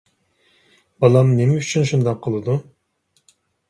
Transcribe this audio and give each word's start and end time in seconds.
بالام 1.03 1.31
نېمە 1.41 1.61
ئۈچۈن 1.61 1.89
شۇنداق 1.93 2.21
قىلىدۇ؟ 2.27 2.61